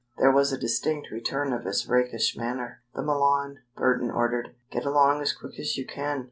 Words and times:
There 0.17 0.31
was 0.31 0.51
a 0.51 0.57
distinct 0.57 1.11
return 1.11 1.53
of 1.53 1.63
his 1.65 1.87
rakish 1.87 2.35
manner. 2.35 2.81
"The 2.95 3.03
Milan!" 3.03 3.59
Burton 3.75 4.09
ordered. 4.09 4.55
"Get 4.71 4.83
along 4.83 5.21
as 5.21 5.31
quick 5.31 5.59
as 5.59 5.77
you 5.77 5.85
can. 5.85 6.19